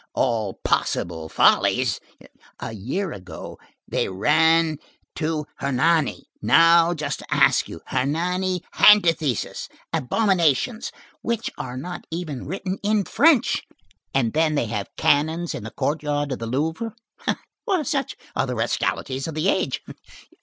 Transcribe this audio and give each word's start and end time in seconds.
All 0.15 0.55
possible 0.63 1.29
follies. 1.29 1.99
A 2.59 2.71
year 2.73 3.11
ago, 3.13 3.59
they 3.87 4.09
ran 4.09 4.79
to 5.17 5.45
Hernani. 5.57 6.25
Now, 6.41 6.89
I 6.89 6.93
just 6.95 7.21
ask 7.29 7.69
you, 7.69 7.81
Hernani! 7.85 8.63
antitheses! 8.79 9.69
abominations 9.93 10.91
which 11.21 11.51
are 11.55 11.77
not 11.77 12.07
even 12.09 12.47
written 12.47 12.79
in 12.81 13.03
French! 13.03 13.61
And 14.11 14.33
then, 14.33 14.55
they 14.55 14.65
have 14.65 14.87
cannons 14.97 15.53
in 15.53 15.63
the 15.63 15.69
courtyard 15.69 16.31
of 16.31 16.39
the 16.39 16.47
Louvre. 16.47 16.95
Such 17.83 18.15
are 18.35 18.47
the 18.47 18.55
rascalities 18.55 19.27
of 19.27 19.35
this 19.35 19.45
age!" 19.45 19.83